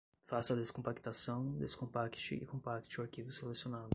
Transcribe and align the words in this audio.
Faça 0.25 0.53
a 0.53 0.55
descompactação, 0.57 1.51
descompacte 1.59 2.33
e 2.33 2.43
compacte 2.47 2.99
o 2.99 3.03
arquivo 3.03 3.31
selecionado 3.31 3.89